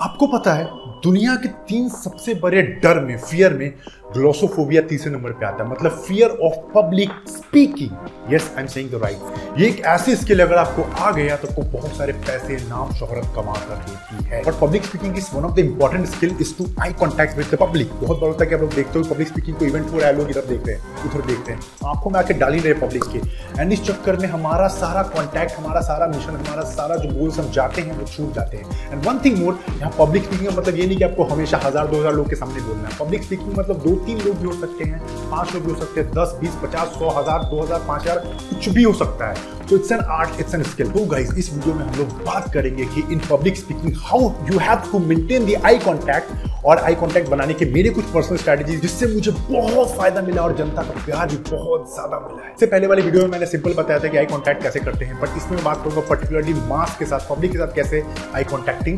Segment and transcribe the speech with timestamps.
[0.00, 0.64] आपको पता है
[1.02, 3.72] दुनिया के तीन सबसे बड़े डर में फियर में
[4.12, 8.90] ग्लोसोफोबिया तीसरे नंबर पे आता है। मतलब fear of public speaking yes I am saying
[8.90, 12.56] the right ये एक ऐसी स्किल अगर आपको आ गया तो आपको बहुत सारे पैसे,
[12.68, 16.36] नाम, शोहरत कमा कर देती है। But public speaking is one of the important skill
[16.40, 18.98] is to eye contact with the public बहुत बड़ा होता है कि आप लोग देखते
[18.98, 21.48] हो पब्लिक स्पीकिंग को इवेंट हो रहा है, लोग इधर देख रहे हैं, उधर देख
[21.48, 24.68] रहे हैं। आँखों में आके डाल ही रहे पब्लिक के। एंड इस चक्कर में हमारा
[24.76, 28.56] सारा कॉन्टैक्ट हमारा सारा मिशन हमारा सारा जो गोल्स हम जाते हैं, वो छूट जाते
[28.56, 31.86] हैं। एंड वन थिंग मोर यहाँ पब्लिक स्पीकिंग मतलब ये नहीं कि आपको हमेशा हज़ार,
[31.86, 34.52] दो हज़ार लोग के सामने बोलना है। पब्लिक स्पीकिंग मतलब दो तीन लोग भी हो
[34.52, 35.00] सकते हैं,
[35.30, 38.18] पाँच लोग भी हो सकते हैं, दस, बीस, पचास, सौ, हज़ार, दो हज़ार, पाँच हज़ार,
[38.50, 41.52] कुछ भी हो सकता है। तो it's an art it's an skill तो गाइस इस
[41.52, 45.46] वीडियो में हम लोग बात करेंगे कि in public speaking how you have to maintain
[45.46, 49.96] the eye contact और आई कांटेक्ट बनाने के मेरे कुछ पर्सनल स्ट्रेटजी जिससे मुझे बहुत
[49.96, 53.22] फ़ायदा मिला और जनता का प्यार भी बहुत ज़्यादा मिला है। इससे पहले वाले वीडियो
[53.22, 56.08] में मैंने सिंपल बताया था कि आई कांटेक्ट कैसे करते हैं बट इसमें बात करूँगा
[56.08, 58.02] पर्टिकुलरली मास के साथ पब्लिक के साथ कैसे
[58.34, 58.44] आई
[58.86, 58.96] है।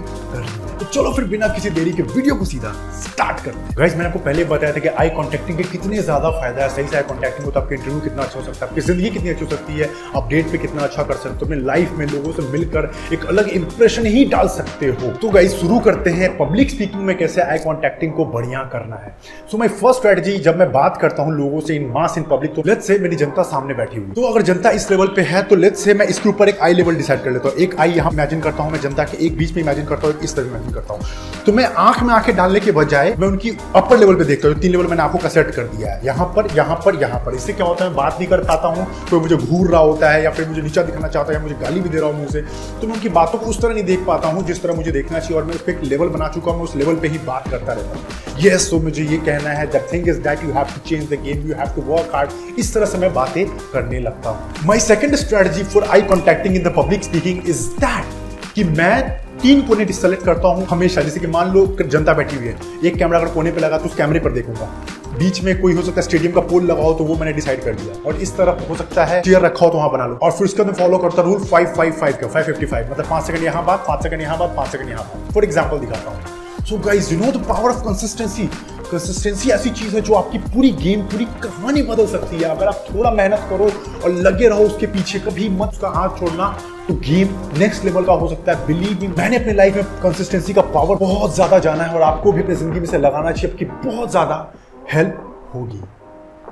[0.79, 4.07] तो चलो फिर बिना किसी देरी के वीडियो को सीधा स्टार्ट करते हैं। गाइस मैंने
[4.07, 7.03] आपको पहले बताया था कि आई कांटेक्टिंग के कितने ज़्यादा फ़ायदा है। सही से आई
[7.05, 9.51] कांटेक्टिंग हो तो आपके इंटरव्यू कितना अच्छा हो सकता है, आपकी ज़िंदगी कितनी अच्छी हो
[9.51, 12.43] सकती है आप डेट पे कितना अच्छा कर सकते हो, अपने लाइफ में लोगों से
[12.53, 17.03] मिलकर एक अलग इंप्रेशन ही डाल सकते हो। तो गाइस शुरू करते हैं पब्लिक स्पीकिंग
[17.03, 19.15] में कैसे आई कांटेक्टिंग को बढ़िया करना है।
[19.51, 22.55] सो माई फ़र्स्ट स्ट्रेटजी जब मैं बात करता हूँ लोगों से इन मास इन पब्लिक
[22.55, 25.43] तो लेट्स से मेरी जनता सामने बैठी हुई तो अगर जनता इस लेवल पे है
[25.43, 27.93] तो लेट्स से मैं इसके ऊपर एक आई लेवल डिसाइड कर लेता हूँ। एक आई
[27.93, 30.47] यहाँ इमेजिन करता हूँ मैं, जनता के एक बीच में इमेजिन करता हूँ इस तरह
[30.47, 31.03] इमेजिन करता हूँ।
[31.47, 34.59] तो मैं आँख में आँखें डालने के बजाय मैं उनकी अपर लेवल पे देखता हूँ।
[34.59, 37.35] तीन लेवल मैंने आँखों का सेट कर दिया है। यहाँ पर यहाँ पर यहाँ पर।
[37.35, 40.11] इससे क्या होता है, मैं बात नहीं कर पाता हूँ। कोई मुझे घूर रहा होता
[40.11, 42.29] है या फिर मुझे नीचा दिखाना चाहता है मुझे गाली भी दे रहा हूँ मुँह
[42.29, 42.41] से
[42.81, 45.19] तो मैं उनकी बातों को उस तरह नहीं देख पाता हूँ जिस तरह मुझे देखना
[45.19, 47.38] चाहिए। और मैं उस पर एक लेवल बना चुका हूँ उस लेवल पे ही बात
[47.41, 50.75] करता रहता हूँ। यस तो मुझे ये कहना है the thing is that you have
[50.75, 54.01] to change the game you have to work hard इस तरह से मैं बातें करने
[54.01, 58.65] लगता हूँ। My second strategy for eye contacting in the public speaking is that कि
[58.67, 59.11] मैं
[59.43, 62.97] तीन कोने सेलेक्ट करता हूँ हमेशा। जैसे कि मान लो जनता बैठी हुई है, एक
[62.97, 64.71] कैमरा अगर कोने पे लगा तो उस कैमरे पर देखूँगा।
[65.19, 67.75] बीच में कोई हो सकता है स्टेडियम का पोल लगाओ तो वो मैंने डिसाइड कर
[67.75, 70.33] दिया। और इस तरफ़ हो सकता है चेयर रखा हो तो वहाँ बना लो। और
[70.33, 73.27] फिर उसके बाद फॉलो करता रूल फाइव फाइव फाइव का फाइव फिफ्टी फाइव मतलब पाँच
[73.27, 76.38] सेकंड यहाँ बात पाँच सेकंड यहाँ बात पाँच सेकंड यहाँ बात फॉर एग्ज़ाम्पल दिखाता हूँ।
[76.69, 78.47] So guys you know the power of consistency
[78.91, 82.85] consistency ऐसी चीज़ है जो आपकी पूरी गेम पूरी कहानी बदल सकती है। अगर आप
[82.89, 83.71] थोड़ा मेहनत करो
[84.05, 86.49] और लगे रहो उसके पीछे, कभी मत उसका हाथ छोड़ना
[86.89, 90.55] तो गेम नेक्स्ट लेवल का हो सकता है। बिलीव मी मैंने अपने लाइफ में कंसिस्टेंसी
[90.55, 93.53] का पावर बहुत ज़्यादा जाना है और आपको भी अपनी ज़िंदगी में से लगाना चाहिए,
[93.53, 94.53] आपकी बहुत ज़्यादा
[94.93, 95.81] हेल्प होगी।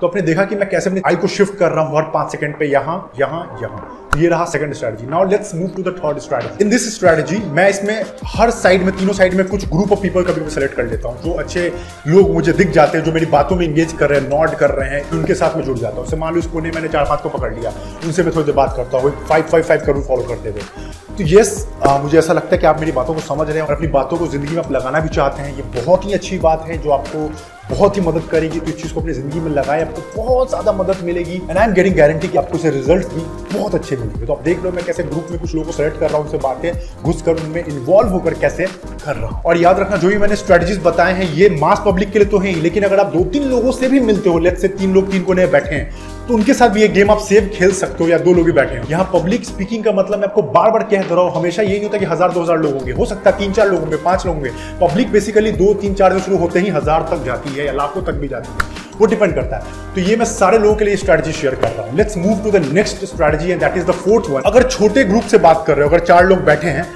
[0.01, 2.33] तो आपने देखा कि मैं कैसे अपनी आई को शिफ्ट कर रहा हूँ हर पाँच
[2.33, 6.19] सेकंड पे यहाँ यहाँ यहाँ। ये रहा second strategy now let's move to the third
[6.19, 10.01] strategy in this strategy मैं इसमें हर साइड में, तीनों साइड में कुछ ग्रुप ऑफ़
[10.03, 11.73] पीपल कभी भी मैं सेलेक्ट कर लेता हूँ। जो अच्छे
[12.07, 14.71] लोग मुझे दिख जाते हैं, जो मेरी बातों में इंगेज कर रहे हैं नॉट कर
[14.71, 17.21] रहे हैं, उनके साथ में जुड़ जाता हूँ। मान लो इस कोने मैंने चार पाँच
[17.21, 17.73] को पकड़ लिया।
[18.05, 20.61] उनसे मैं थोड़ी देर बात करता हूँ। फाइव फाइव फाइव करूँ फॉलो करते हुए।
[21.09, 21.67] तो यस
[22.03, 24.17] मुझे ऐसा लगता है कि आप मेरी बातों को समझ रहे हैं, और अपनी बातों
[24.17, 26.91] को ज़िंदगी में आप लगाना भी चाहते हैं। ये बहुत ही अच्छी बात है, जो
[26.93, 27.31] आपको
[27.71, 30.72] बहुत ही मदद करेगी तो इस चीज़ को अपनी ज़िंदगी में लगाए। आपको बहुत ज़्यादा
[30.72, 33.22] मदद मिलेगी। And I am getting guarantee कि आपको इसे रिज़ल्ट भी
[33.53, 35.99] बहुत अच्छे मिलेंगे। तो आप देख लो मैं कैसे ग्रुप में कुछ लोगों को सेलेक्ट
[36.00, 38.66] कर रहा हूँ, उनसे बातें घुस कर उनमें इन्वॉल्व होकर कैसे
[39.04, 42.12] कर रहा हूँ। और याद रखना, जो भी मैंने स्ट्रेटेजीज बताए हैं, ये मास पब्लिक
[42.12, 44.59] के लिए तो है लेकिन अगर आप दो तीन लोगों से भी मिलते हो लेट
[44.59, 47.19] से तीन लोग, तीन को नए बैठे हैं तो उनके साथ भी ये गेम आप
[47.21, 50.19] सेव खेल सकते हो या दो लोग ही बैठे हो। यहाँ पब्लिक स्पीकिंग का मतलब
[50.19, 52.59] मैं आपको बार बार कह रहा हूँ, हमेशा यही नहीं होता कि हज़ार, दो हज़ार
[52.59, 54.51] लोग होंगे। हो सकता है तीन चार लोग होंगे, पाँच लोग होंगे।
[54.81, 58.03] पब्लिक बेसिकली दो, तीन, चार से शुरू होते ही हज़ार तक जाती है या लाखों
[58.03, 60.97] तक भी जाती है। वो डिपेंड करता है। तो ये मैं सारे लोगों के लिए
[60.97, 63.91] स्ट्रेटजी शेयर कर रहा हूँ। Let's move to the next strategy and that is the
[63.97, 66.87] fourth one अगर छोटे ग्रुप से बात कर रहे हो, अगर चार लोग बैठे हैं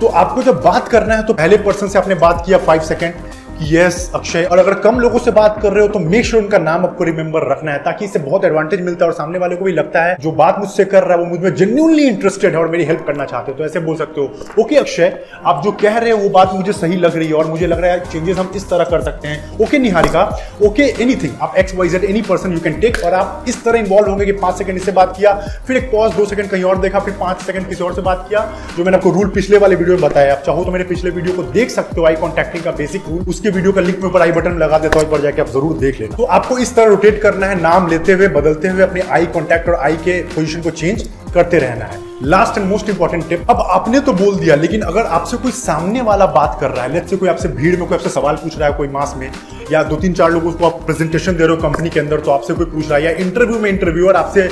[0.00, 3.14] तो आपको जब बात करना है तो पहले पर्सन से आपने बात किया फाइव सेकेंड
[3.62, 6.58] यस अक्षय और अगर कम लोगों से बात कर रहे हो तो मेक श्योर उनका
[6.58, 9.64] नाम आपको रिमेंबर रखना है, ताकि इससे बहुत एडवांटेज मिलता है और सामने वाले को
[9.64, 12.68] भी लगता है, जो बात मुझसे कर रहा है, वो मुझमें जेन्यूनली इंटरेस्टेड है और
[12.68, 15.12] मेरी हेल्प करना चाहते हो। तो ऐसे बोल सकते हो। ओके अक्षय
[15.44, 17.80] आप जो कह रहे हो, वो बात मुझे सही लग रही है और मुझे लग
[17.80, 20.24] रहा है चेंजेस हम इस तरह कर सकते हैं। ओके निहारिका
[20.66, 23.78] ओके एनीथिंग आप X Y Z any person you can take और आप इस तरह
[23.78, 25.34] इन्वॉल्व होंगे कि पाँच सेकंड इससे बात किया,
[25.66, 28.24] फिर एक पॉज दो सेकंड कहीं और देखा, फिर पाँच सेकंड किसी और से बात
[28.28, 28.40] किया,
[28.76, 31.36] जो मैंने आपको रूल पिछले वाले वीडियो में बताया। आप चाहो तो मेरे पिछले वीडियो
[31.36, 34.22] को देख सकते हो आई कॉन्टैक्टिंग का बेसिक रूल उसके वीडियो का लिंक में ऊपर
[34.22, 36.88] आई बटन लगा देता हूँ एक जाके आप ज़रूर देख लेना। तो आपको इस तरह
[36.88, 40.62] रोटेट करना है, नाम लेते हुए, बदलते हुए, अपने आई कॉन्टैक्ट और आई के पोजीशन
[40.62, 44.54] को चेंज करते रहना है। Last and most important tip अब आपने तो बोल दिया,
[44.56, 47.76] लेकिन अगर आपसे कोई सामने वाला बात कर रहा है लेट्स से कोई आपसे भीड़
[47.76, 49.30] में, कोई आपसे सवाल पूछ रहा है कोई मास में,
[49.72, 52.30] या दो तीन चार लोगों को आप प्रेजेंटेशन दे रहे हो कंपनी के अंदर तो
[52.30, 54.48] आपसे कोई पूछ रहा है, या इंटरव्यू में इंटरव्यूअर आपसे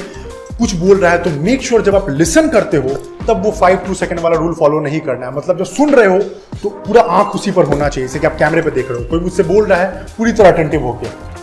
[0.58, 2.88] कुछ बोल रहा है तो मेक श्योर sure जब आप लिसन करते हो,
[3.28, 6.06] तब वो फाइव टू सेकंड वाला रूल फॉलो नहीं करना है। मतलब जब सुन रहे
[6.06, 6.18] हो
[6.62, 9.04] तो पूरा आँख उसी पर होना चाहिए, जैसे कि आप कैमरे पर देख रहे हो,
[9.04, 11.34] कोई मुझसे बोल रहा है, पूरी तरह अटेंटिव होकर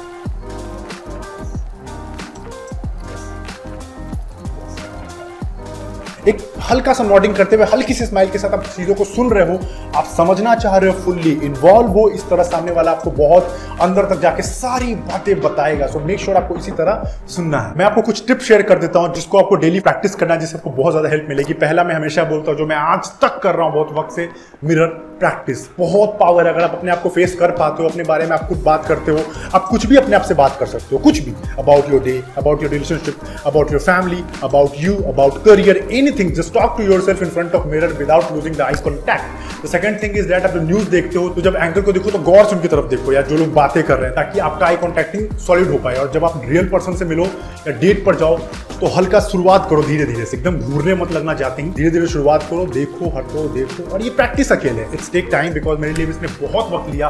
[6.74, 9.46] हल्का सा नॉडिंग करते हुए, हल्की सी स्माइल के साथ आप चीज़ों को सुन रहे
[9.48, 9.60] हो,
[9.96, 14.06] आप समझना चाह रहे हो फुल्ली इन्वॉल्व हो, इस तरह सामने वाला आपको बहुत अंदर
[14.06, 18.02] तक जाके सारी बातें बताएगा। सो मेक श्योर आपको इसी तरह सुनना है। मैं आपको
[18.02, 20.92] कुछ टिप्स शेयर कर देता हूँ, जिसको आपको डेली प्रैक्टिस करना है, जिससे आपको बहुत
[20.92, 23.74] ज़्यादा हेल्प मिलेगी। पहला मैं हमेशा बोलता हूँ, जो मैं आज तक कर रहा हूँ,
[23.74, 24.30] बहुत वक्त से
[24.64, 24.88] मिरर
[25.20, 28.26] प्रैक्टिस बहुत पावर है, अगर आप अपने आप को फेस कर पाते हो, अपने बारे
[28.26, 29.24] में आप कुछ बात करते हो,
[29.56, 32.22] आप कुछ भी अपने आप से बात कर सकते हो, कुछ भी। About your day
[32.38, 37.24] about your relationship about your family about you about career anything just talk to yourself
[37.24, 40.56] in front of mirror without losing the eye contact the second thing is that आप
[40.64, 43.22] news देखते हो तो जब anchor को देखो तो गौर से उनकी तरफ़ देखो, या
[43.24, 46.26] जो लोग बातें कर रहे हैं, ताकि आपका आई कॉन्टैक्टिंग सॉलिड हो पाए। और जब
[46.26, 47.24] आप रियल पर्सन से मिलो,
[47.68, 48.38] या डेट पर जाओ
[48.80, 52.08] तो हल्का शुरुआत करो धीरे धीरे से। एकदम घूरने मत लगना चाहते हैं। धीरे धीरे
[52.08, 56.08] शुरुआत करो, देखो, हटो, देखो। और ये प्रैक्टिस अकेले इट्स टेक टाइम बिकॉज़ मेरे लिए
[56.08, 57.10] इसने बहुत वक्त लिया।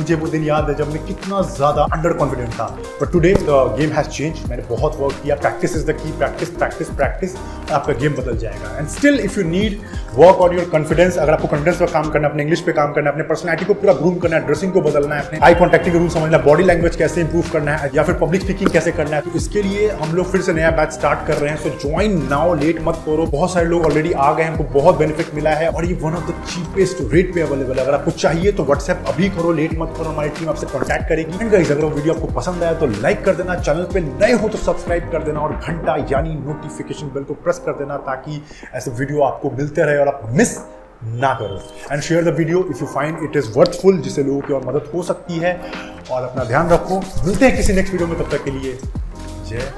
[0.00, 2.66] मुझे वो दिन याद है जब मैं कितना ज़्यादा अंडर कॉन्फिडेंट था।
[3.00, 6.50] But today the game has change मैंने बहुत वर्क किया। Practice is the key practice
[6.52, 7.36] practice practice
[7.70, 9.80] आपका गेम बदल जाएगा। And still if you need
[10.14, 13.10] work on your confidence अगर आपको कॉन्फिडेंस पर काम करना अपने इंग्लिश पे काम करना
[13.10, 16.08] अपने पर्सनैलिटी को पूरा ग्रूम करना है ड्रेसिंग को बदलना है, अपने आई कॉन्टैक्टिंग रूल
[16.10, 19.30] समझना बॉडी लैंग्वेज कैसे इंप्रूव करना है, या फिर पब्लिक स्पीकिंग कैसे करना है तो
[19.36, 22.54] इसके लिए हम लोग फिर से नया बैच स्टार्ट कर रहे हैं। सो ज्वाइन नाउ
[22.54, 25.84] लेट मत करो। बहुत सारे लोग ऑलरेडी आ गए हमको बहुत बेनिफिट मिला है और
[25.84, 29.28] ये one of the cheapest rate पे अवेलेबल है। अगर आपको चाहिए तो व्हाट्सएप अभी
[29.28, 32.62] करो लेट मत करो, हमारी टीम आपसे कॉन्टैक्ट करेगी। एंड गाइस अगर वीडियो आपको पसंद
[32.62, 35.96] आया तो लाइक कर देना चैनल पे नए हो तो सब्सक्राइब कर देना और घंटा
[36.12, 38.42] यानी नोटिफिकेशन बेल को प्रेस कर देना ताकि
[38.74, 40.56] ऐसे वीडियो आपको मिलते रहे और आप मिस
[41.04, 41.60] ना करो.
[41.92, 44.90] And share the video if you find it is worthful जिससे लोगों की और मदद
[44.94, 45.54] हो सकती है.
[46.10, 47.00] और अपना ध्यान रखो.
[47.26, 48.18] मिलते हैं किसी नेक्स्ट वीडियो में.
[48.18, 48.78] तब तक के लिए
[49.48, 49.72] जय